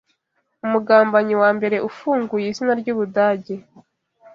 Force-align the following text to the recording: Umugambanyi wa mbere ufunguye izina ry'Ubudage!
Umugambanyi 0.65 1.35
wa 1.41 1.49
mbere 1.57 1.77
ufunguye 1.89 2.45
izina 2.49 2.73
ry'Ubudage! 2.79 3.55